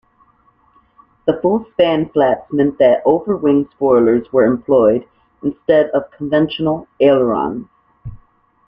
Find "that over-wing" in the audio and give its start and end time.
2.79-3.69